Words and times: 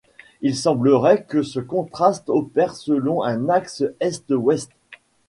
Il 0.41 0.55
semblerait 0.57 1.25
que 1.25 1.43
ce 1.43 1.59
contraste 1.59 2.27
opère 2.31 2.73
selon 2.75 3.21
un 3.21 3.49
axe 3.49 3.83
Est-Ouest. 3.99 4.71